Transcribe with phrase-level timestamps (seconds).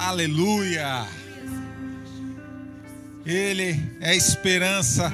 [0.00, 1.08] Aleluia!
[3.26, 5.12] Ele é a esperança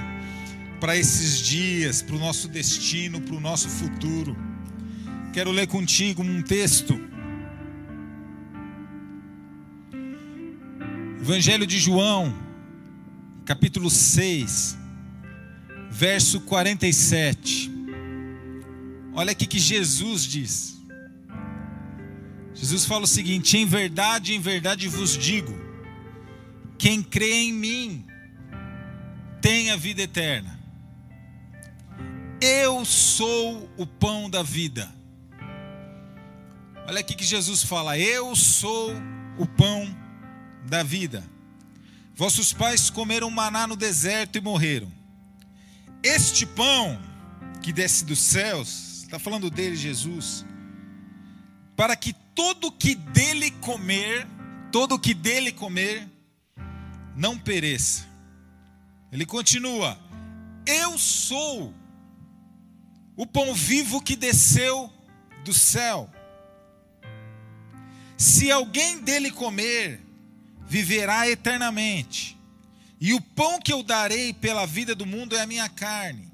[0.78, 4.36] para esses dias, para o nosso destino, para o nosso futuro.
[5.32, 7.00] Quero ler contigo um texto.
[11.18, 12.36] Evangelho de João,
[13.46, 14.76] capítulo 6,
[15.90, 17.72] verso 47.
[19.14, 20.83] Olha aqui que Jesus diz.
[22.54, 25.52] Jesus fala o seguinte: Em verdade, em verdade vos digo,
[26.78, 28.06] quem crê em mim
[29.40, 30.58] tem a vida eterna.
[32.40, 34.90] Eu sou o pão da vida.
[36.86, 38.92] Olha aqui que Jesus fala: Eu sou
[39.38, 39.94] o pão
[40.66, 41.24] da vida.
[42.14, 44.90] Vossos pais comeram maná no deserto e morreram.
[46.02, 47.00] Este pão
[47.62, 50.44] que desce dos céus, está falando dele, Jesus,
[51.74, 54.26] para que todo que dele comer,
[54.72, 56.08] todo que dele comer,
[57.16, 58.06] não pereça.
[59.12, 59.98] Ele continua:
[60.66, 61.72] Eu sou
[63.16, 64.92] o pão vivo que desceu
[65.44, 66.10] do céu.
[68.16, 70.00] Se alguém dele comer,
[70.66, 72.36] viverá eternamente.
[73.00, 76.32] E o pão que eu darei pela vida do mundo é a minha carne.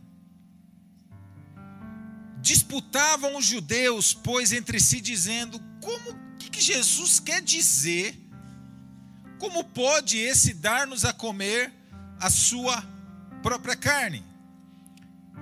[2.41, 8.19] Disputavam os judeus, pois, entre si, dizendo: Como que Jesus quer dizer?
[9.39, 11.73] Como pode esse dar-nos a comer
[12.21, 12.85] a sua
[13.43, 14.23] própria carne?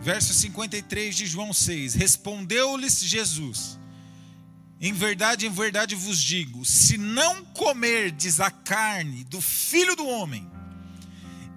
[0.00, 3.78] Verso 53 de João 6: Respondeu-lhes Jesus:
[4.80, 10.48] Em verdade, em verdade vos digo: se não comerdes a carne do filho do homem,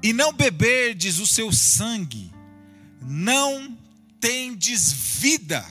[0.01, 2.33] e não beberdes o seu sangue,
[3.01, 3.77] não
[4.19, 5.63] tendes vida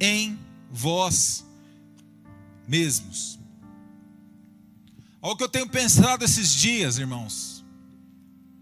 [0.00, 1.44] em vós
[2.66, 3.38] mesmos.
[5.22, 7.64] Olha o que eu tenho pensado esses dias, irmãos.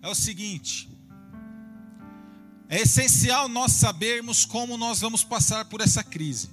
[0.01, 0.89] É o seguinte:
[2.69, 6.51] é essencial nós sabermos como nós vamos passar por essa crise.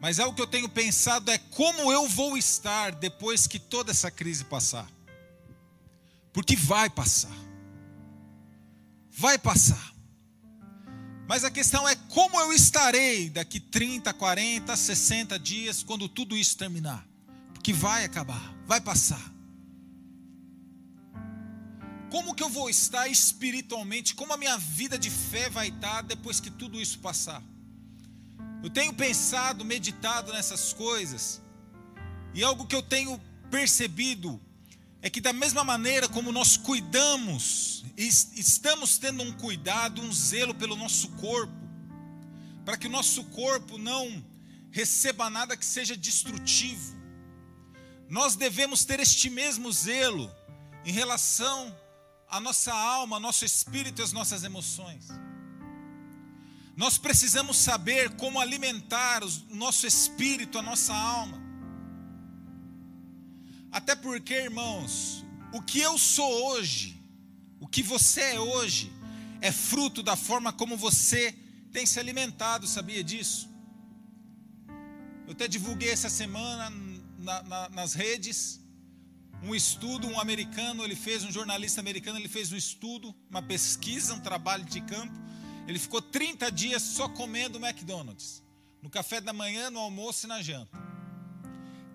[0.00, 3.90] Mas é o que eu tenho pensado é como eu vou estar depois que toda
[3.90, 4.90] essa crise passar.
[6.32, 7.36] Porque vai passar.
[9.10, 9.92] Vai passar.
[11.30, 16.58] Mas a questão é como eu estarei daqui 30, 40, 60 dias, quando tudo isso
[16.58, 17.06] terminar.
[17.54, 19.32] Porque vai acabar, vai passar.
[22.10, 24.12] Como que eu vou estar espiritualmente?
[24.16, 27.40] Como a minha vida de fé vai estar depois que tudo isso passar?
[28.60, 31.40] Eu tenho pensado, meditado nessas coisas,
[32.34, 34.40] e algo que eu tenho percebido
[35.02, 40.76] é que, da mesma maneira como nós cuidamos, estamos tendo um cuidado, um zelo pelo
[40.76, 41.52] nosso corpo,
[42.64, 44.22] para que o nosso corpo não
[44.70, 46.96] receba nada que seja destrutivo,
[48.08, 50.30] nós devemos ter este mesmo zelo
[50.84, 51.74] em relação
[52.28, 55.08] à nossa alma, nosso espírito e às nossas emoções.
[56.76, 61.39] Nós precisamos saber como alimentar o nosso espírito, a nossa alma.
[63.72, 67.00] Até porque, irmãos, o que eu sou hoje,
[67.60, 68.92] o que você é hoje,
[69.40, 71.34] é fruto da forma como você
[71.72, 73.48] tem se alimentado, sabia disso?
[75.26, 76.70] Eu até divulguei essa semana
[77.18, 78.60] na, na, nas redes
[79.42, 84.12] um estudo, um americano, ele fez, um jornalista americano, ele fez um estudo, uma pesquisa,
[84.14, 85.14] um trabalho de campo.
[85.66, 88.42] Ele ficou 30 dias só comendo McDonald's,
[88.82, 90.76] no café da manhã, no almoço e na janta.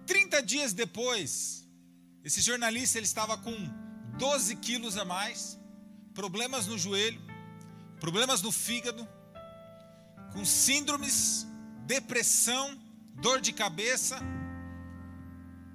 [0.08, 1.65] 30 dias depois,
[2.26, 3.56] esse jornalista ele estava com
[4.18, 5.60] 12 quilos a mais,
[6.12, 7.22] problemas no joelho,
[8.00, 9.08] problemas no fígado,
[10.34, 11.46] com síndromes,
[11.86, 12.82] depressão,
[13.14, 14.20] dor de cabeça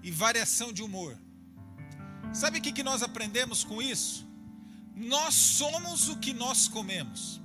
[0.03, 1.17] e variação de humor.
[2.33, 4.29] Sabe o que, que nós aprendemos com isso?
[4.97, 7.41] Nós somos o que nós comemos.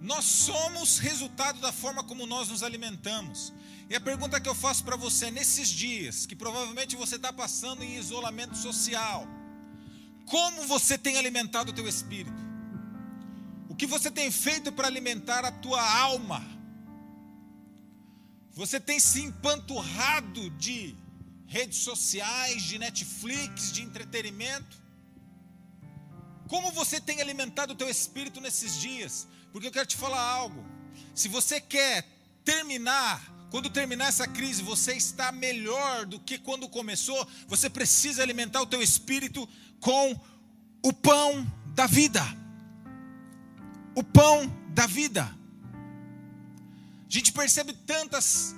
[0.00, 3.52] Nós somos resultado da forma como nós nos alimentamos.
[3.90, 7.82] E a pergunta que eu faço para você nesses dias, que provavelmente você está passando
[7.82, 9.26] em isolamento social,
[10.26, 12.48] como você tem alimentado o teu espírito?
[13.68, 16.46] O que você tem feito para alimentar a tua alma?
[18.52, 20.94] Você tem se empanturrado de
[21.46, 24.82] redes sociais, de Netflix, de entretenimento?
[26.46, 29.26] Como você tem alimentado o teu espírito nesses dias?
[29.58, 30.64] Porque eu quero te falar algo.
[31.16, 32.06] Se você quer
[32.44, 33.20] terminar,
[33.50, 38.66] quando terminar essa crise, você está melhor do que quando começou, você precisa alimentar o
[38.66, 39.48] teu espírito
[39.80, 40.14] com
[40.80, 41.44] o pão
[41.74, 42.22] da vida.
[43.96, 45.24] O pão da vida.
[45.24, 48.54] A gente percebe tantas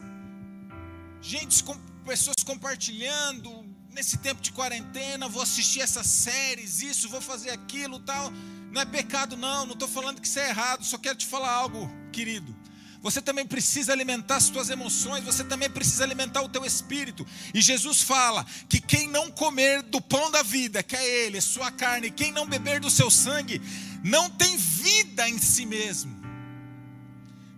[1.23, 1.65] gente
[2.05, 8.31] pessoas compartilhando nesse tempo de quarentena, vou assistir essas séries, isso, vou fazer aquilo, tal.
[8.71, 11.51] Não é pecado não, não estou falando que isso é errado, só quero te falar
[11.51, 12.55] algo, querido.
[13.03, 17.27] Você também precisa alimentar as suas emoções, você também precisa alimentar o teu espírito.
[17.55, 21.71] E Jesus fala que quem não comer do pão da vida, que é ele, sua
[21.71, 23.61] carne, quem não beber do seu sangue,
[24.05, 26.15] não tem vida em si mesmo.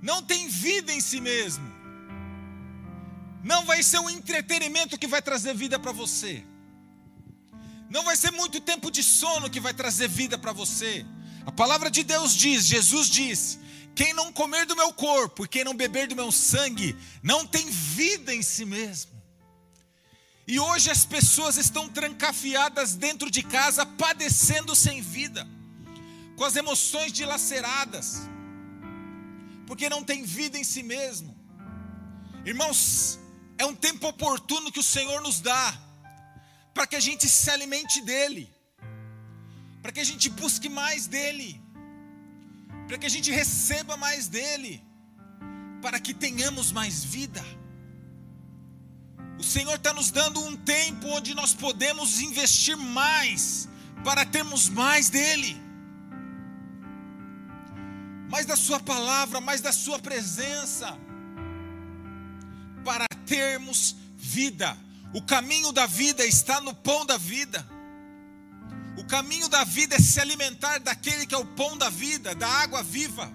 [0.01, 1.71] Não tem vida em si mesmo.
[3.43, 6.45] Não vai ser um entretenimento que vai trazer vida para você.
[7.93, 11.05] Não vai ser muito tempo de sono que vai trazer vida para você.
[11.45, 13.59] A palavra de Deus diz, Jesus diz:
[13.95, 17.69] quem não comer do meu corpo e quem não beber do meu sangue, não tem
[17.69, 19.13] vida em si mesmo.
[20.49, 25.47] E hoje as pessoas estão trancafiadas dentro de casa, padecendo sem vida,
[26.35, 28.23] com as emoções dilaceradas,
[29.67, 31.37] porque não tem vida em si mesmo.
[32.47, 33.19] Irmãos,
[33.59, 35.92] é um tempo oportuno que o Senhor nos dá,
[36.75, 38.53] para que a gente se alimente dEle,
[39.83, 41.61] para que a gente busque mais dEle,
[42.87, 44.83] para que a gente receba mais dEle,
[45.81, 47.45] para que tenhamos mais vida.
[49.39, 53.69] O Senhor está nos dando um tempo onde nós podemos investir mais,
[54.05, 55.61] para termos mais dEle,
[58.31, 60.97] mais da Sua palavra, mais da Sua presença.
[62.85, 64.77] Para termos vida.
[65.15, 67.67] O caminho da vida está no pão da vida.
[68.97, 72.49] O caminho da vida é se alimentar daquele que é o pão da vida, da
[72.49, 73.31] água viva.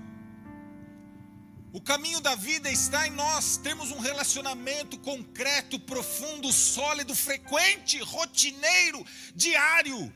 [1.71, 9.05] O caminho da vida está em nós termos um relacionamento concreto, profundo, sólido, frequente, rotineiro,
[9.35, 10.11] diário,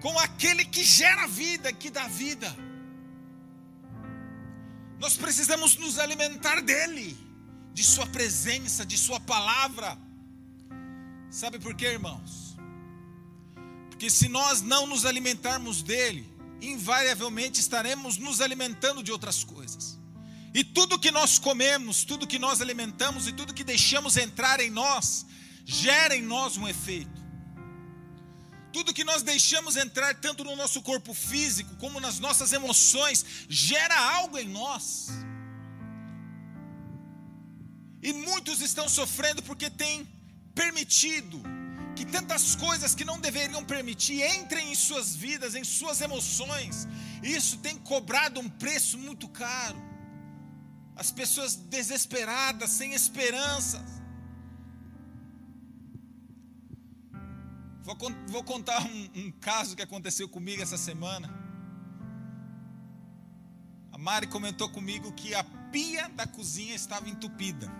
[0.00, 2.54] com aquele que gera vida, que dá vida.
[5.00, 7.18] Nós precisamos nos alimentar dele
[7.72, 9.98] de Sua presença, de Sua palavra.
[11.32, 12.54] Sabe por quê, irmãos?
[13.88, 16.30] Porque se nós não nos alimentarmos dele,
[16.60, 19.98] invariavelmente estaremos nos alimentando de outras coisas.
[20.52, 24.68] E tudo que nós comemos, tudo que nós alimentamos e tudo que deixamos entrar em
[24.68, 25.24] nós,
[25.64, 27.22] gera em nós um efeito.
[28.70, 33.98] Tudo que nós deixamos entrar, tanto no nosso corpo físico como nas nossas emoções, gera
[34.16, 35.08] algo em nós.
[38.02, 40.06] E muitos estão sofrendo porque têm
[40.54, 41.42] permitido
[41.94, 46.88] que tantas coisas que não deveriam permitir entrem em suas vidas, em suas emoções.
[47.22, 49.80] Isso tem cobrado um preço muito caro.
[50.96, 53.84] As pessoas desesperadas, sem esperança.
[57.82, 57.96] Vou,
[58.28, 61.28] vou contar um, um caso que aconteceu comigo essa semana.
[63.90, 67.70] A Mari comentou comigo que a pia da cozinha estava entupida.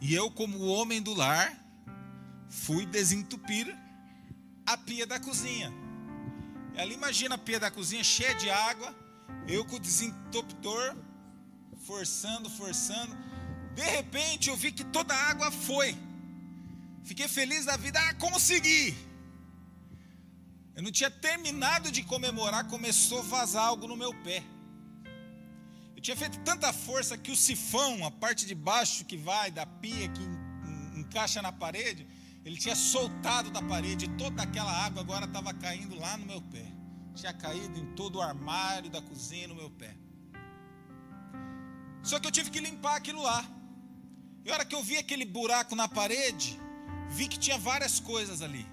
[0.00, 1.52] E eu, como homem do lar,
[2.48, 3.76] fui desentupir
[4.66, 5.72] a pia da cozinha.
[6.74, 8.94] Ela imagina a pia da cozinha cheia de água,
[9.48, 10.96] eu com o desentupidor,
[11.86, 13.16] forçando, forçando.
[13.74, 15.96] De repente eu vi que toda a água foi.
[17.04, 18.94] Fiquei feliz da vida, ah, consegui.
[20.76, 24.44] Eu não tinha terminado de comemorar, começou a vazar algo no meu pé.
[25.98, 29.66] Eu tinha feito tanta força que o sifão, a parte de baixo que vai da
[29.66, 30.22] pia, que
[30.96, 32.06] encaixa na parede,
[32.44, 34.04] ele tinha soltado da parede.
[34.04, 36.66] E toda aquela água agora estava caindo lá no meu pé.
[37.16, 39.96] Tinha caído em todo o armário da cozinha no meu pé.
[42.04, 43.44] Só que eu tive que limpar aquilo lá.
[44.44, 46.60] E a hora que eu vi aquele buraco na parede,
[47.10, 48.64] vi que tinha várias coisas ali.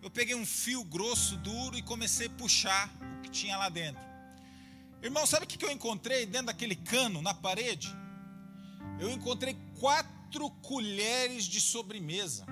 [0.00, 4.07] Eu peguei um fio grosso, duro e comecei a puxar o que tinha lá dentro.
[5.02, 7.94] Irmão, sabe o que eu encontrei dentro daquele cano na parede?
[8.98, 12.44] Eu encontrei quatro colheres de sobremesa.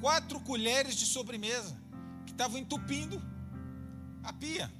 [0.00, 1.80] Quatro colheres de sobremesa
[2.26, 3.22] que estavam entupindo
[4.22, 4.70] a pia.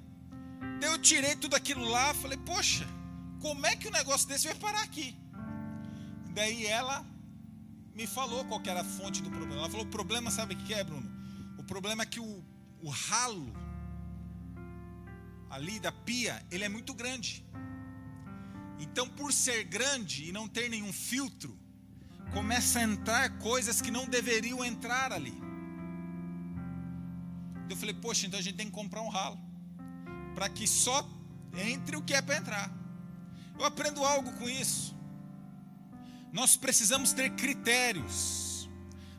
[0.81, 2.87] Daí eu tirei tudo aquilo lá, falei, poxa,
[3.41, 5.17] como é que o um negócio desse vai parar aqui?
[6.35, 7.05] Daí ela
[7.95, 9.62] me falou qual era a fonte do problema.
[9.62, 11.11] Ela falou: o problema, sabe o que é, Bruno?
[11.59, 12.45] O problema é que o,
[12.83, 13.53] o ralo
[15.52, 17.44] ali da pia, ele é muito grande.
[18.80, 21.56] Então, por ser grande e não ter nenhum filtro,
[22.32, 25.38] começa a entrar coisas que não deveriam entrar ali.
[27.68, 29.38] Eu falei, poxa, então a gente tem que comprar um ralo,
[30.35, 31.06] para que só
[31.54, 32.73] entre o que é para entrar.
[33.59, 34.97] Eu aprendo algo com isso.
[36.32, 38.71] Nós precisamos ter critérios,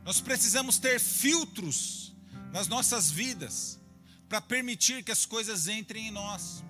[0.04, 2.16] nós precisamos ter filtros
[2.52, 3.83] nas nossas vidas
[4.34, 6.64] para permitir que as coisas entrem em nós.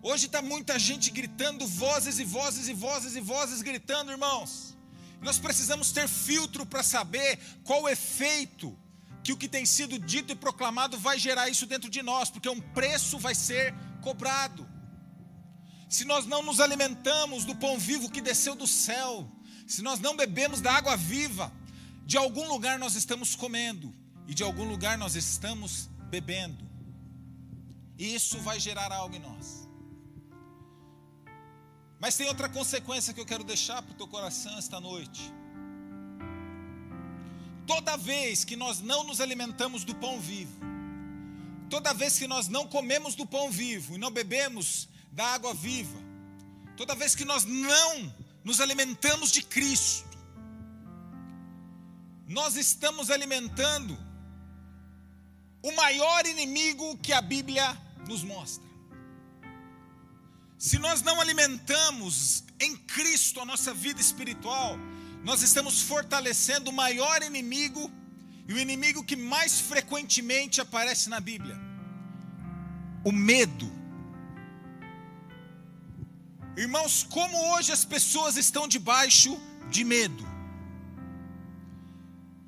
[0.00, 4.74] Hoje está muita gente gritando, vozes e vozes e vozes e vozes gritando, irmãos.
[5.20, 8.74] Nós precisamos ter filtro para saber qual o efeito
[9.22, 12.48] que o que tem sido dito e proclamado vai gerar isso dentro de nós, porque
[12.48, 14.66] um preço vai ser cobrado.
[15.90, 19.30] Se nós não nos alimentamos do pão vivo que desceu do céu,
[19.66, 21.52] se nós não bebemos da água viva,
[22.06, 23.94] de algum lugar nós estamos comendo
[24.26, 26.64] e de algum lugar nós estamos bebendo.
[27.98, 29.68] Isso vai gerar algo em nós.
[32.00, 35.32] Mas tem outra consequência que eu quero deixar para o teu coração esta noite.
[37.66, 40.60] Toda vez que nós não nos alimentamos do pão vivo,
[41.70, 45.98] toda vez que nós não comemos do pão vivo e não bebemos da água viva,
[46.76, 48.12] toda vez que nós não
[48.42, 50.18] nos alimentamos de Cristo,
[52.26, 53.96] nós estamos alimentando
[55.62, 57.76] o maior inimigo que a Bíblia
[58.08, 58.68] nos mostra.
[60.58, 64.76] Se nós não alimentamos em Cristo a nossa vida espiritual,
[65.24, 67.90] nós estamos fortalecendo o maior inimigo
[68.48, 71.58] e o inimigo que mais frequentemente aparece na Bíblia:
[73.04, 73.70] o medo.
[76.56, 79.40] Irmãos, como hoje as pessoas estão debaixo
[79.70, 80.31] de medo.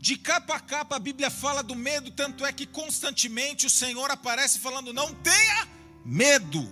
[0.05, 4.11] De capa a capa a Bíblia fala do medo, tanto é que constantemente o Senhor
[4.11, 5.67] aparece falando: não tenha
[6.05, 6.63] medo.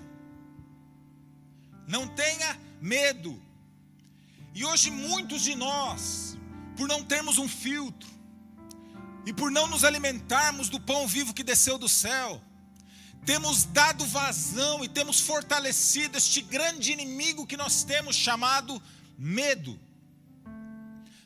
[1.89, 3.43] Não tenha medo.
[4.55, 6.37] E hoje muitos de nós,
[6.77, 8.11] por não termos um filtro,
[9.25, 12.39] e por não nos alimentarmos do pão vivo que desceu do céu,
[13.25, 18.83] temos dado vazão e temos fortalecido este grande inimigo que nós temos chamado
[19.17, 19.81] medo.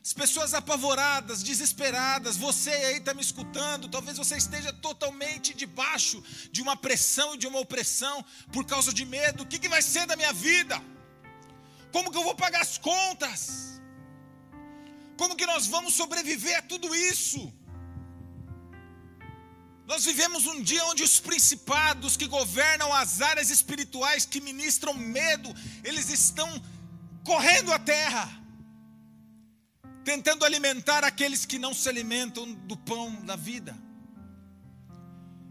[0.07, 6.23] As pessoas apavoradas, desesperadas, você aí está me escutando, talvez você esteja totalmente debaixo
[6.53, 9.43] de uma pressão e de uma opressão por causa de medo.
[9.43, 10.81] O que, que vai ser da minha vida?
[11.91, 13.81] Como que eu vou pagar as contas?
[15.17, 17.53] Como que nós vamos sobreviver a tudo isso?
[19.89, 25.53] Nós vivemos um dia onde os principados que governam as áreas espirituais, que ministram medo,
[25.83, 26.49] eles estão
[27.25, 28.46] correndo a terra
[30.07, 33.77] tentando alimentar aqueles que não se alimentam do pão da vida.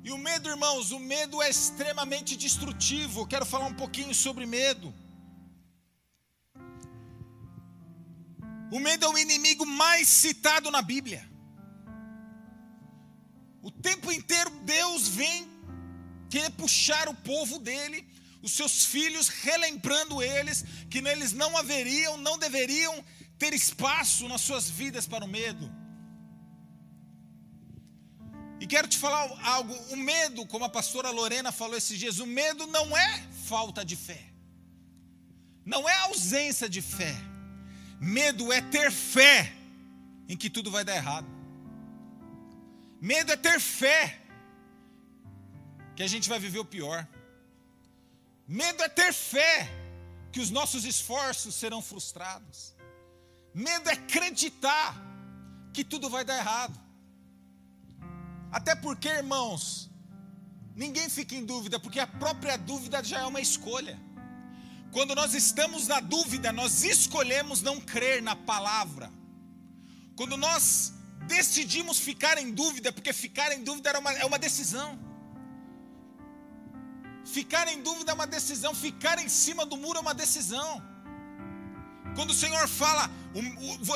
[0.01, 3.19] E o medo, irmãos, o medo é extremamente destrutivo.
[3.19, 4.93] Eu quero falar um pouquinho sobre medo.
[8.71, 11.29] O medo é o inimigo mais citado na Bíblia.
[13.61, 15.49] O tempo inteiro Deus vem
[16.29, 18.07] querer puxar o povo dele,
[18.41, 23.03] os seus filhos, relembrando eles que neles não haveriam, não deveriam
[23.37, 25.71] ter espaço nas suas vidas para o medo.
[28.59, 32.25] E quero te falar algo: o medo, como a pastora Lorena falou esses dias, o
[32.25, 34.23] medo não é falta de fé,
[35.65, 37.15] não é ausência de fé.
[37.99, 39.53] Medo é ter fé
[40.27, 41.27] em que tudo vai dar errado.
[43.01, 44.21] Medo é ter fé
[45.95, 47.07] que a gente vai viver o pior.
[48.47, 49.69] Medo é ter fé
[50.31, 52.74] que os nossos esforços serão frustrados.
[53.55, 54.93] Medo é acreditar
[55.73, 56.77] que tudo vai dar errado.
[58.51, 59.89] Até porque, irmãos,
[60.75, 63.97] ninguém fica em dúvida, porque a própria dúvida já é uma escolha.
[64.91, 69.09] Quando nós estamos na dúvida, nós escolhemos não crer na palavra.
[70.17, 70.93] Quando nós
[71.25, 74.99] decidimos ficar em dúvida, porque ficar em dúvida era uma, é uma decisão.
[77.23, 80.94] Ficar em dúvida é uma decisão, ficar em cima do muro é uma decisão.
[82.15, 83.11] Quando o Senhor fala,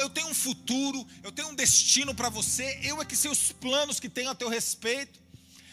[0.01, 3.51] eu tenho um futuro, eu tenho um destino para você, eu é que sei os
[3.53, 5.19] planos que tenho a teu respeito,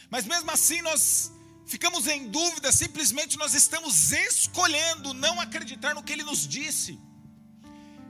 [0.09, 1.33] mas mesmo assim nós
[1.67, 6.99] ficamos em dúvida, simplesmente nós estamos escolhendo não acreditar no que Ele nos disse.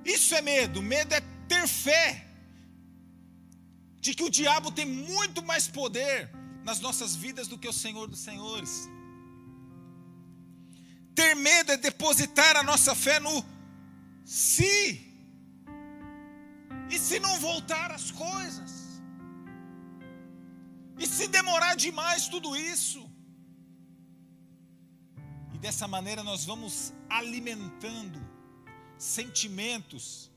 [0.05, 2.27] Isso é medo, medo é ter fé
[3.99, 6.31] de que o diabo tem muito mais poder
[6.63, 8.89] nas nossas vidas do que o Senhor dos Senhores.
[11.15, 13.56] Ter medo é depositar a nossa fé no
[14.27, 15.01] se.
[16.91, 18.73] E se não voltar as coisas?
[20.99, 23.09] E se demorar demais tudo isso?
[25.55, 28.21] E dessa maneira nós vamos alimentando
[28.99, 30.31] sentimentos,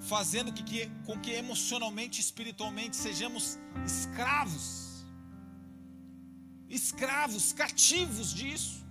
[0.00, 5.04] fazendo que, que, com que emocionalmente espiritualmente sejamos escravos.
[6.68, 8.86] Escravos, cativos disso.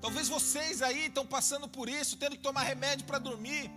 [0.00, 3.70] Talvez vocês aí estão passando por isso, tendo que tomar remédio para dormir.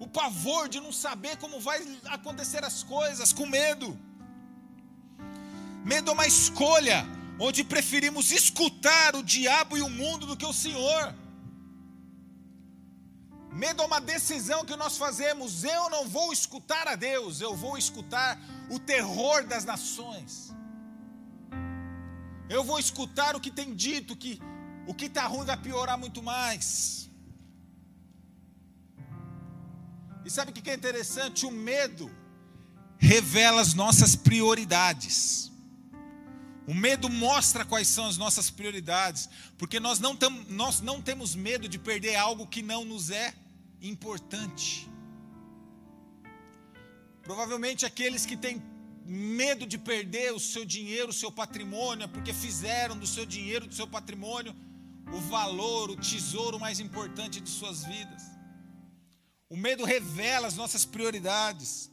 [0.00, 3.98] O pavor de não saber como vai acontecer as coisas, com medo.
[5.84, 7.06] Medo é uma escolha,
[7.38, 11.14] onde preferimos escutar o diabo e o mundo do que o Senhor.
[13.52, 15.64] Medo é uma decisão que nós fazemos.
[15.64, 18.38] Eu não vou escutar a Deus, eu vou escutar
[18.70, 20.52] o terror das nações.
[22.48, 24.40] Eu vou escutar o que tem dito, que
[24.90, 27.10] o que está ruim vai piorar muito mais.
[30.24, 31.44] E sabe o que é interessante?
[31.44, 32.10] O medo
[32.96, 35.52] revela as nossas prioridades.
[36.66, 39.28] O medo mostra quais são as nossas prioridades,
[39.58, 43.34] porque nós não, tam, nós não temos medo de perder algo que não nos é
[43.82, 44.88] importante.
[47.22, 48.62] Provavelmente aqueles que têm
[49.04, 53.66] medo de perder o seu dinheiro, o seu patrimônio, é porque fizeram do seu dinheiro,
[53.66, 54.54] do seu patrimônio,
[55.12, 58.22] o valor, o tesouro mais importante de suas vidas.
[59.48, 61.90] O medo revela as nossas prioridades.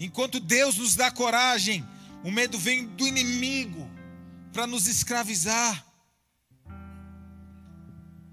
[0.00, 1.86] Enquanto Deus nos dá coragem,
[2.24, 3.88] o medo vem do inimigo
[4.52, 5.84] para nos escravizar.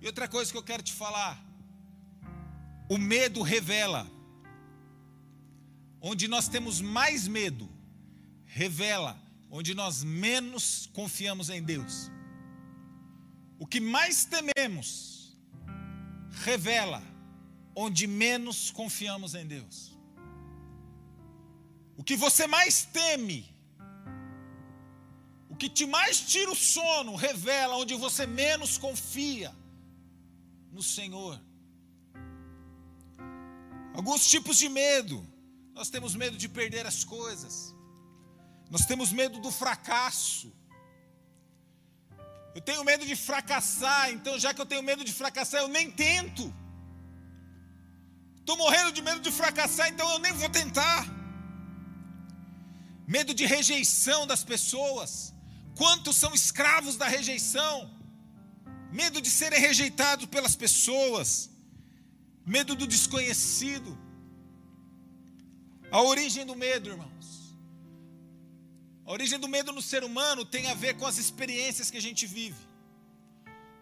[0.01, 1.41] E outra coisa que eu quero te falar:
[2.89, 4.09] o medo revela.
[6.05, 7.69] Onde nós temos mais medo,
[8.45, 9.22] revela
[9.55, 12.11] onde nós menos confiamos em Deus.
[13.59, 15.37] O que mais tememos,
[16.47, 17.03] revela
[17.75, 19.95] onde menos confiamos em Deus.
[21.95, 23.55] O que você mais teme,
[25.47, 29.55] o que te mais tira o sono, revela onde você menos confia
[30.71, 31.39] no Senhor.
[33.93, 35.23] Alguns tipos de medo.
[35.75, 37.72] Nós temos medo de perder as coisas.
[38.73, 40.47] Nós temos medo do fracasso.
[42.55, 45.91] Eu tenho medo de fracassar, então já que eu tenho medo de fracassar, eu nem
[45.91, 46.45] tento.
[48.39, 51.05] Estou morrendo de medo de fracassar, então eu nem vou tentar
[53.15, 55.11] medo de rejeição das pessoas.
[55.75, 57.75] Quantos são escravos da rejeição?
[58.91, 61.27] Medo de serem rejeitados pelas pessoas,
[62.43, 63.95] medo do desconhecido.
[65.91, 67.42] A origem do medo, irmãos.
[69.05, 72.01] A origem do medo no ser humano tem a ver com as experiências que a
[72.01, 72.61] gente vive.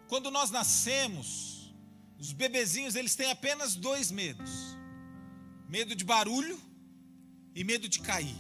[0.08, 1.74] Quando nós nascemos,
[2.20, 4.52] os bebezinhos eles têm apenas dois medos:
[5.70, 6.60] medo de barulho
[7.54, 8.36] e medo de cair.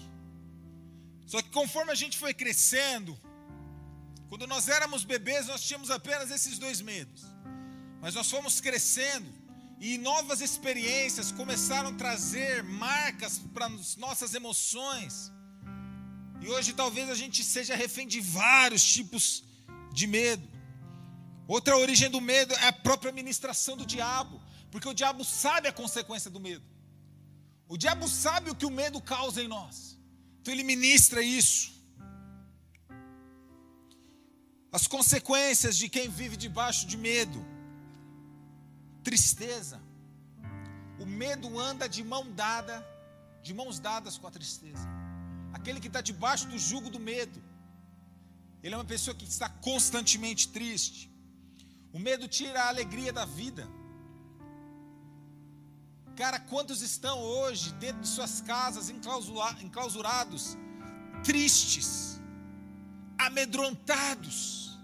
[1.27, 3.17] Só que conforme a gente foi crescendo,
[4.27, 7.23] quando nós éramos bebês, nós tínhamos apenas esses dois medos.
[8.01, 9.29] Mas nós fomos crescendo
[9.79, 15.31] e novas experiências começaram a trazer marcas para as nossas emoções.
[16.41, 19.43] E hoje talvez a gente seja refém de vários tipos
[19.93, 20.47] de medo.
[21.47, 25.73] Outra origem do medo é a própria ministração do diabo, porque o diabo sabe a
[25.73, 26.65] consequência do medo.
[27.67, 29.99] O diabo sabe o que o medo causa em nós.
[30.39, 31.79] Então ele ministra isso.
[34.71, 37.45] As consequências de quem vive debaixo de medo,
[39.03, 39.79] tristeza.
[40.99, 42.85] O medo anda de mão dada,
[43.43, 45.00] de mãos dadas com a tristeza.
[45.53, 47.41] Aquele que está debaixo do jugo do medo,
[48.63, 51.11] ele é uma pessoa que está constantemente triste.
[51.93, 53.67] O medo tira a alegria da vida.
[56.15, 60.57] Cara, quantos estão hoje dentro de suas casas, enclausurados,
[61.23, 62.19] tristes,
[63.17, 64.77] amedrontados,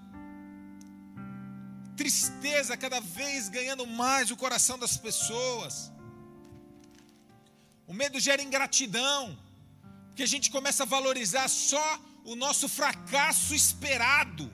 [1.96, 5.92] tristeza cada vez ganhando mais o coração das pessoas.
[7.88, 9.38] O medo gera ingratidão,
[10.18, 11.88] porque a gente começa a valorizar só
[12.30, 14.46] o nosso fracasso esperado.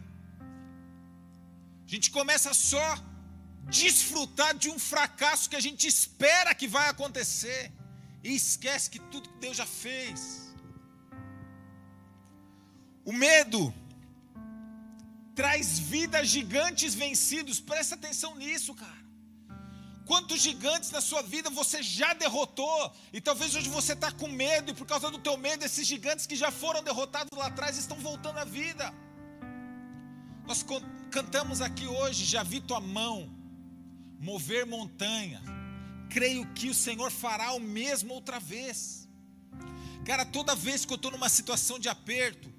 [1.85, 2.87] A gente começa só
[3.77, 7.71] desfrutar de um fracasso que a gente espera que vai acontecer
[8.21, 10.19] e esquece que tudo que Deus já fez.
[13.05, 13.73] O medo
[15.33, 17.61] traz vidas gigantes vencidos.
[17.61, 19.02] Presta atenção nisso, cara.
[20.05, 22.91] Quantos gigantes na sua vida você já derrotou?
[23.13, 26.27] E talvez hoje você está com medo, e por causa do teu medo, esses gigantes
[26.27, 28.93] que já foram derrotados lá atrás estão voltando à vida.
[30.45, 30.65] Nós
[31.09, 33.29] cantamos aqui hoje, já vi tua mão
[34.19, 35.41] mover montanha.
[36.09, 39.07] Creio que o Senhor fará o mesmo outra vez.
[40.05, 42.53] Cara, toda vez que eu estou numa situação de aperto,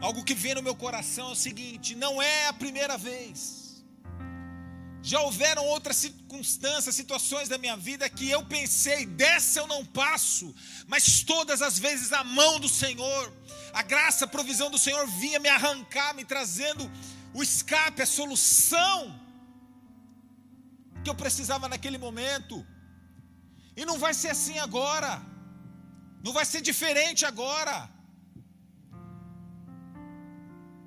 [0.00, 3.67] algo que vem no meu coração é o seguinte: não é a primeira vez.
[5.02, 10.54] Já houveram outras circunstâncias, situações da minha vida que eu pensei, dessa eu não passo,
[10.86, 13.32] mas todas as vezes a mão do Senhor,
[13.72, 16.90] a graça, a provisão do Senhor vinha me arrancar, me trazendo
[17.32, 19.18] o escape, a solução
[21.02, 22.66] que eu precisava naquele momento.
[23.76, 25.22] E não vai ser assim agora.
[26.24, 27.88] Não vai ser diferente agora.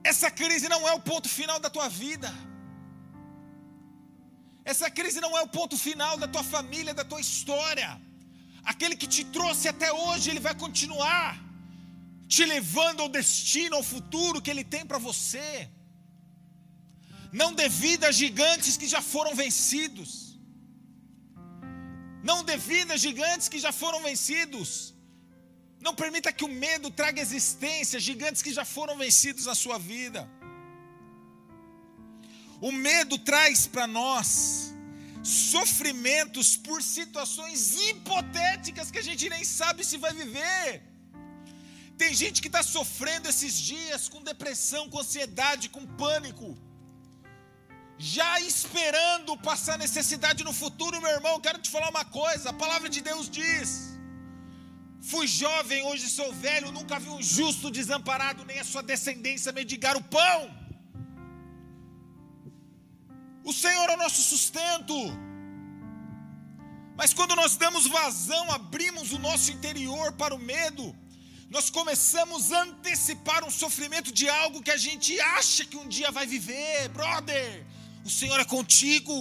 [0.04, 2.30] Essa crise não é o ponto final da tua vida.
[4.64, 7.90] Essa crise não é o ponto final da tua família, da tua história.
[8.64, 11.30] Aquele que te trouxe até hoje, ele vai continuar
[12.34, 15.70] te levando ao destino, ao futuro que ele tem para você.
[17.40, 20.10] Não devida a gigantes que já foram vencidos.
[22.30, 24.94] Não devida a gigantes que já foram vencidos.
[25.86, 30.22] Não permita que o medo traga existência, gigantes que já foram vencidos na sua vida.
[32.62, 34.72] O medo traz para nós
[35.24, 40.84] sofrimentos por situações hipotéticas que a gente nem sabe se vai viver.
[42.02, 46.50] Tem gente que está sofrendo esses dias com depressão, com ansiedade, com pânico,
[47.98, 51.40] já esperando passar necessidade no futuro, meu irmão.
[51.40, 53.92] Quero te falar uma coisa: a palavra de Deus diz.
[55.02, 59.98] Fui jovem, hoje sou velho, nunca vi um justo desamparado, nem a sua descendência mendigar
[59.98, 60.61] o pão.
[63.44, 64.96] O Senhor é o nosso sustento.
[66.96, 70.96] Mas quando nós damos vazão, abrimos o nosso interior para o medo,
[71.50, 76.12] nós começamos a antecipar um sofrimento de algo que a gente acha que um dia
[76.12, 77.66] vai viver, brother.
[78.06, 79.16] O Senhor é contigo.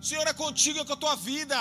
[0.00, 1.58] O Senhor é contigo com a tua vida.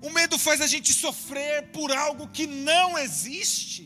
[0.00, 3.82] O medo faz a gente sofrer por algo que não existe.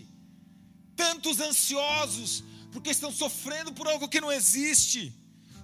[0.97, 5.15] Tantos ansiosos, porque estão sofrendo por algo que não existe.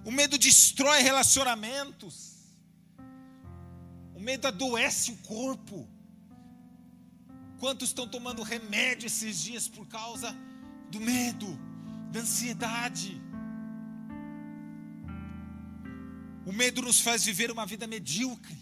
[0.03, 2.35] O medo destrói relacionamentos.
[4.15, 5.87] O medo adoece o corpo.
[7.59, 10.35] Quantos estão tomando remédio esses dias por causa
[10.91, 11.47] do medo,
[12.11, 13.21] da ansiedade?
[16.45, 18.57] O medo nos faz viver uma vida medíocre.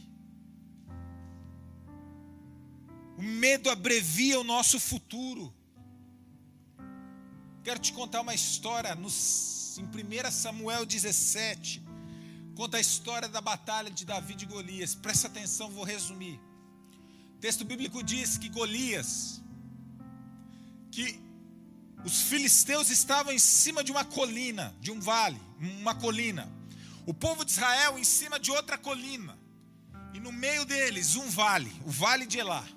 [3.18, 5.54] O medo abrevia o nosso futuro.
[7.64, 11.82] Quero te contar uma história em 1 Samuel 17.
[12.56, 14.94] Conta a história da batalha de Davi e Golias.
[14.94, 16.42] Presta atenção, vou resumir.
[17.38, 19.42] O texto bíblico diz que Golias,
[20.92, 21.18] que
[22.04, 26.52] os filisteus estavam em cima de uma colina, de um vale, uma colina.
[27.06, 29.40] O povo de Israel em cima de outra colina.
[30.14, 32.68] E no meio deles um vale, o vale de Elá.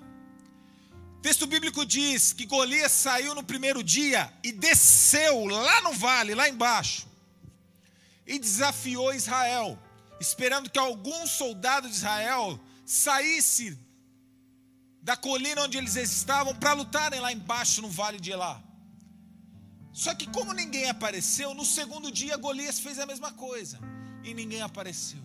[1.27, 6.47] Texto bíblico diz que Golias saiu no primeiro dia e desceu lá no vale, lá
[6.47, 7.05] embaixo,
[8.25, 9.77] e desafiou Israel,
[10.21, 13.77] esperando que algum soldado de Israel saísse
[15.01, 18.63] da colina onde eles estavam para lutarem lá embaixo no vale de Elá.
[19.91, 23.77] Só que como ninguém apareceu, no segundo dia Golias fez a mesma coisa
[24.23, 25.19] e ninguém apareceu.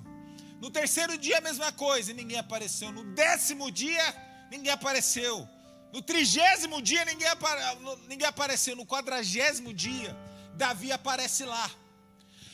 [0.61, 2.91] No terceiro dia a mesma coisa e ninguém apareceu.
[2.91, 4.05] No décimo dia
[4.51, 5.49] ninguém apareceu.
[5.92, 7.61] No trigésimo dia ninguém, apare...
[8.09, 8.74] ninguém apareceu.
[8.74, 10.16] No quadragésimo dia,
[10.55, 11.70] Davi aparece lá.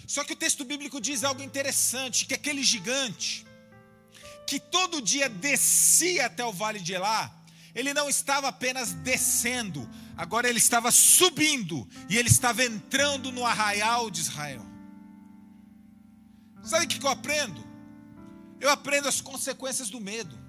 [0.06, 3.46] Só que o texto bíblico diz algo interessante: que aquele gigante,
[4.46, 7.32] que todo dia descia até o vale de Elá,
[7.74, 14.10] ele não estava apenas descendo, agora ele estava subindo, e ele estava entrando no arraial
[14.10, 14.66] de Israel.
[16.64, 17.66] Sabe o que eu aprendo?
[18.60, 20.47] Eu aprendo as consequências do medo.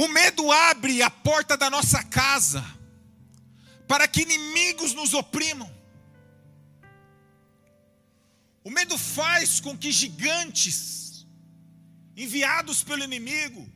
[0.00, 2.64] O medo abre a porta da nossa casa
[3.88, 5.68] para que inimigos nos oprimam.
[8.62, 11.26] O medo faz com que gigantes
[12.16, 13.68] enviados pelo inimigo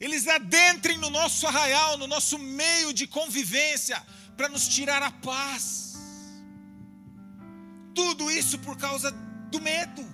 [0.00, 4.04] eles adentrem no nosso arraial, no nosso meio de convivência
[4.36, 5.94] para nos tirar a paz.
[7.94, 9.12] Tudo isso por causa
[9.52, 10.04] do medo.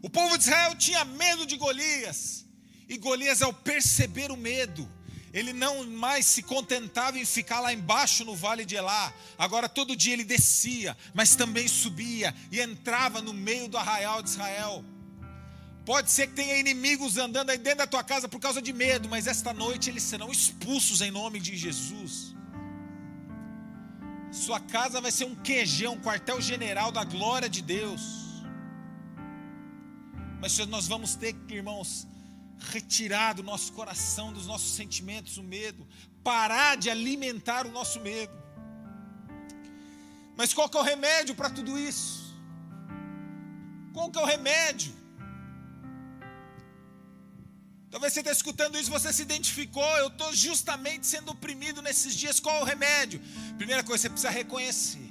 [0.00, 2.48] O povo de Israel tinha medo de Golias.
[2.90, 4.90] E Golias, ao perceber o medo,
[5.32, 9.14] ele não mais se contentava em ficar lá embaixo no vale de Elá.
[9.38, 14.30] Agora todo dia ele descia, mas também subia e entrava no meio do arraial de
[14.30, 14.84] Israel.
[15.86, 19.08] Pode ser que tenha inimigos andando aí dentro da tua casa por causa de medo,
[19.08, 22.34] mas esta noite eles serão expulsos em nome de Jesus.
[24.32, 28.02] Sua casa vai ser um QG, um quartel-general da glória de Deus.
[30.40, 32.08] Mas nós vamos ter, irmãos,
[32.60, 35.86] retirar do nosso coração, dos nossos sentimentos, o medo,
[36.22, 38.32] parar de alimentar o nosso medo.
[40.36, 42.34] Mas qual que é o remédio para tudo isso?
[43.92, 44.92] Qual que é o remédio?
[47.90, 52.38] Talvez você esteja escutando isso, você se identificou, eu estou justamente sendo oprimido nesses dias,
[52.38, 53.20] qual é o remédio?
[53.56, 55.10] Primeira coisa, você precisa reconhecer.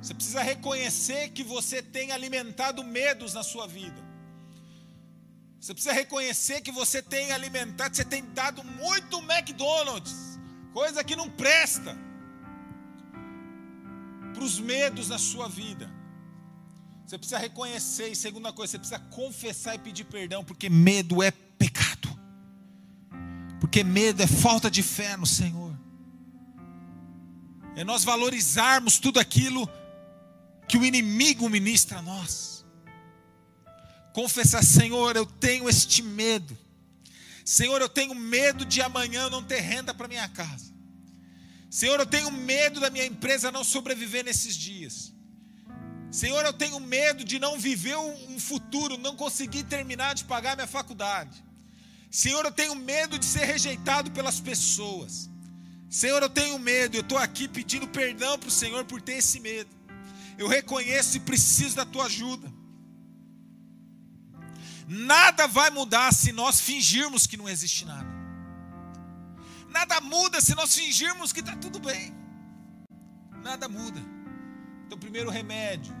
[0.00, 4.01] Você precisa reconhecer que você tem alimentado medos na sua vida.
[5.62, 10.36] Você precisa reconhecer que você tem alimentado, você tem dado muito McDonald's,
[10.72, 11.96] coisa que não presta.
[14.34, 15.88] Para os medos na sua vida.
[17.06, 21.30] Você precisa reconhecer, e segunda coisa, você precisa confessar e pedir perdão, porque medo é
[21.30, 22.08] pecado.
[23.60, 25.78] Porque medo é falta de fé no Senhor.
[27.76, 29.70] É nós valorizarmos tudo aquilo
[30.66, 32.51] que o inimigo ministra a nós.
[34.12, 36.56] Confessar, Senhor, eu tenho este medo.
[37.44, 40.72] Senhor, eu tenho medo de amanhã não ter renda para minha casa.
[41.70, 45.12] Senhor, eu tenho medo da minha empresa não sobreviver nesses dias.
[46.10, 50.66] Senhor, eu tenho medo de não viver um futuro, não conseguir terminar de pagar minha
[50.66, 51.42] faculdade.
[52.10, 55.30] Senhor, eu tenho medo de ser rejeitado pelas pessoas.
[55.88, 59.40] Senhor, eu tenho medo, eu estou aqui pedindo perdão para o Senhor por ter esse
[59.40, 59.70] medo.
[60.36, 62.52] Eu reconheço e preciso da tua ajuda.
[64.86, 68.10] Nada vai mudar se nós fingirmos que não existe nada.
[69.68, 72.14] Nada muda se nós fingirmos que está tudo bem.
[73.42, 74.00] Nada muda.
[74.86, 75.94] Então, o primeiro remédio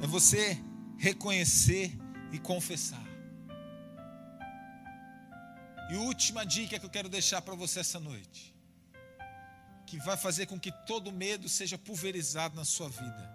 [0.00, 0.58] é você
[0.96, 1.96] reconhecer
[2.32, 3.04] e confessar.
[5.90, 8.54] E última dica que eu quero deixar para você essa noite,
[9.86, 13.34] que vai fazer com que todo medo seja pulverizado na sua vida.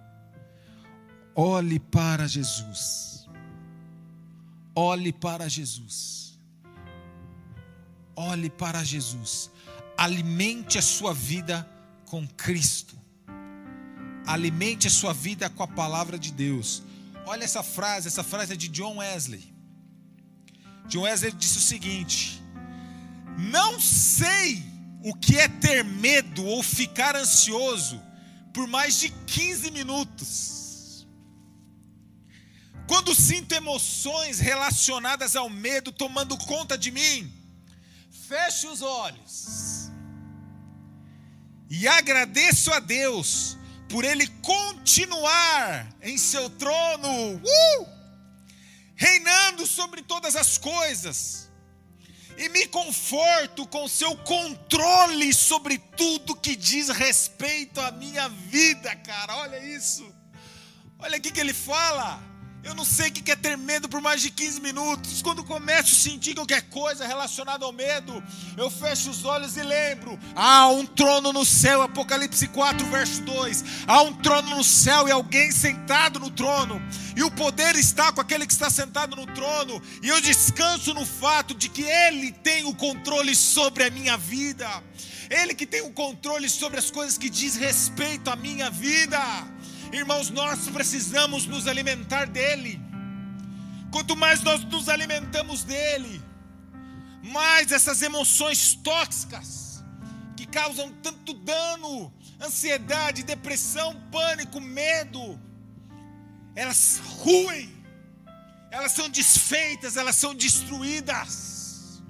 [1.35, 3.28] Olhe para Jesus.
[4.81, 6.39] Olhe para Jesus.
[8.15, 9.51] Olhe para Jesus.
[9.97, 11.69] Alimente a sua vida
[12.05, 12.97] com Cristo.
[14.25, 16.81] Alimente a sua vida com a palavra de Deus.
[17.25, 19.53] Olha essa frase, essa frase é de John Wesley.
[20.87, 22.41] John Wesley disse o seguinte:
[23.37, 24.63] Não sei
[25.03, 28.01] o que é ter medo ou ficar ansioso
[28.53, 30.58] por mais de 15 minutos.
[32.89, 37.31] Quando sinto emoções relacionadas ao medo tomando conta de mim,
[38.27, 39.91] fecho os olhos
[41.69, 43.55] e agradeço a Deus
[43.87, 47.35] por Ele continuar em seu trono.
[47.35, 47.99] Uh!
[48.99, 51.49] reinando sobre todas as coisas,
[52.37, 59.37] e me conforto com seu controle sobre tudo que diz respeito à minha vida, cara.
[59.37, 60.05] Olha isso.
[60.99, 62.28] Olha aqui que ele fala.
[62.69, 65.23] Eu não sei o que é ter medo por mais de 15 minutos.
[65.23, 68.23] Quando começo a sentir qualquer coisa relacionada ao medo,
[68.55, 73.63] eu fecho os olhos e lembro: há um trono no céu, Apocalipse 4, verso 2.
[73.87, 76.79] Há um trono no céu e alguém sentado no trono,
[77.15, 81.07] e o poder está com aquele que está sentado no trono, e eu descanso no
[81.07, 84.69] fato de que Ele tem o controle sobre a minha vida,
[85.27, 89.19] Ele que tem o controle sobre as coisas que diz respeito à minha vida.
[89.91, 92.79] Irmãos, nós precisamos nos alimentar dele.
[93.91, 96.21] Quanto mais nós nos alimentamos dele,
[97.23, 99.83] mais essas emoções tóxicas
[100.37, 105.39] que causam tanto dano, ansiedade, depressão, pânico, medo,
[106.55, 107.75] elas ruem,
[108.69, 112.01] elas são desfeitas, elas são destruídas.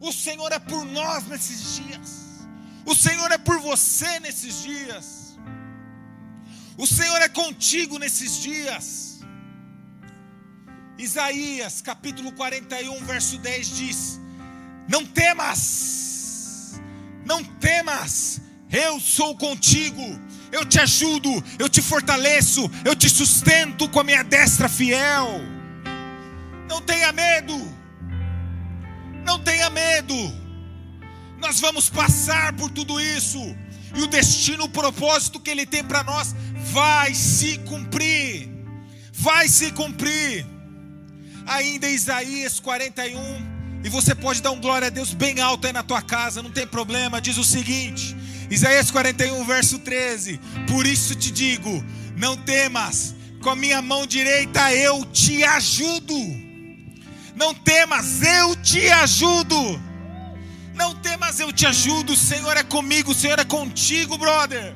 [0.00, 2.10] O Senhor é por nós nesses dias,
[2.84, 5.19] o Senhor é por você nesses dias.
[6.80, 9.20] O Senhor é contigo nesses dias.
[10.96, 14.20] Isaías capítulo 41, verso 10 diz:
[14.88, 16.80] Não temas,
[17.22, 18.40] não temas,
[18.72, 20.18] eu sou contigo,
[20.50, 25.28] eu te ajudo, eu te fortaleço, eu te sustento com a minha destra fiel.
[26.66, 27.58] Não tenha medo,
[29.22, 30.14] não tenha medo,
[31.38, 33.38] nós vamos passar por tudo isso,
[33.94, 38.48] e o destino, o propósito que Ele tem para nós vai se cumprir.
[39.12, 40.46] Vai se cumprir.
[41.46, 43.18] Ainda Isaías 41,
[43.82, 46.50] e você pode dar um glória a Deus bem alto aí na tua casa, não
[46.50, 47.20] tem problema.
[47.20, 48.16] Diz o seguinte:
[48.50, 51.84] Isaías 41, verso 13: Por isso te digo,
[52.16, 56.14] não temas, com a minha mão direita eu te ajudo.
[57.34, 59.80] Não temas, eu te ajudo.
[60.74, 62.12] Não temas, eu te ajudo.
[62.12, 64.74] O Senhor é comigo, o Senhor é contigo, brother.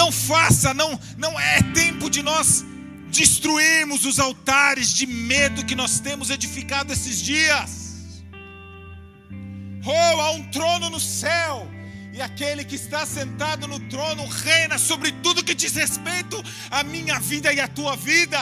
[0.00, 2.64] Não faça, não, não é tempo de nós
[3.10, 8.22] destruirmos os altares de medo que nós temos edificado esses dias.
[9.84, 11.70] Oh, há um trono no céu,
[12.14, 17.20] e aquele que está sentado no trono reina sobre tudo que diz respeito à minha
[17.20, 18.40] vida e à tua vida.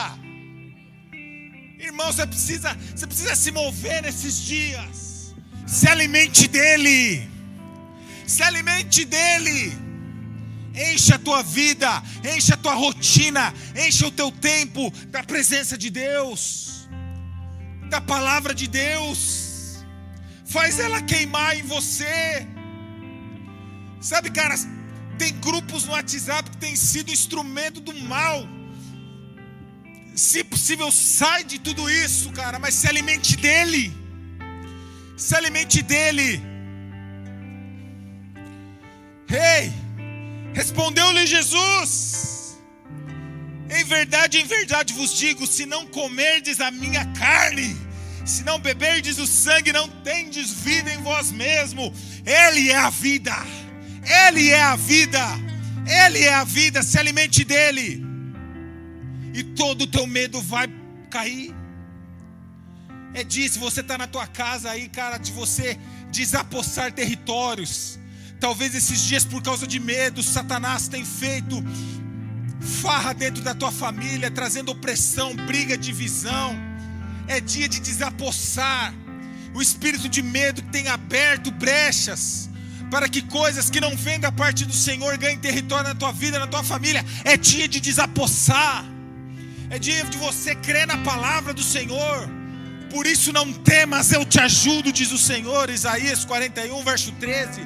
[1.77, 5.35] Irmão, você precisa, você precisa se mover nesses dias.
[5.67, 7.29] Se alimente dele.
[8.25, 9.88] Se alimente dele.
[10.73, 15.89] Enche a tua vida, enche a tua rotina, enche o teu tempo da presença de
[15.89, 16.87] Deus,
[17.89, 19.83] da palavra de Deus.
[20.45, 22.47] Faz ela queimar em você.
[23.99, 24.55] Sabe, cara,
[25.17, 28.47] Tem grupos no WhatsApp que têm sido instrumento do mal.
[30.15, 33.93] Se possível, sai de tudo isso, cara, mas se alimente dele.
[35.17, 36.41] Se alimente dele.
[39.29, 39.73] Ei, hey,
[40.53, 42.57] respondeu-lhe Jesus:
[43.69, 47.75] Em verdade, em verdade vos digo: se não comerdes a minha carne,
[48.25, 51.93] se não beberdes o sangue, não tendes vida em vós mesmo.
[52.25, 53.35] Ele é a vida.
[54.27, 55.19] Ele é a vida.
[56.05, 56.83] Ele é a vida.
[56.83, 58.03] Se alimente dele.
[59.33, 60.67] E todo o teu medo vai
[61.09, 61.55] cair.
[63.13, 65.77] É disso, você está na tua casa aí, cara, de você
[66.11, 67.99] desapossar territórios.
[68.39, 71.63] Talvez esses dias, por causa de medo, Satanás tem feito
[72.81, 76.69] farra dentro da tua família, trazendo opressão, briga, divisão
[77.29, 78.93] é dia de desapossar.
[79.53, 82.49] O espírito de medo tem aberto brechas
[82.89, 86.39] para que coisas que não vêm da parte do Senhor ganhem território na tua vida,
[86.39, 87.05] na tua família.
[87.23, 88.83] É dia de desapossar.
[89.69, 92.27] É dia de você crer na palavra do Senhor.
[92.89, 97.61] Por isso não temas, eu te ajudo, diz o Senhor, Isaías 41, verso 13.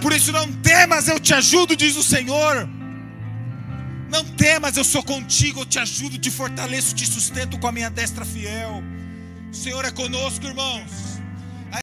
[0.00, 2.68] Por isso não temas, eu te ajudo, diz o Senhor.
[4.10, 7.90] Não temas, eu sou contigo, eu te ajudo, te fortaleço, te sustento com a minha
[7.90, 8.82] destra fiel.
[9.50, 11.07] O Senhor é conosco, irmãos.